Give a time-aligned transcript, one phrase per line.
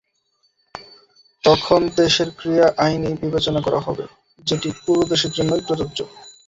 [1.43, 4.03] তখন দেশের ক্রীড়া আইনই বিবেচনা করা হবে,
[4.47, 5.99] যেটি পুরো দেশের জন্যই প্রযোজ্য।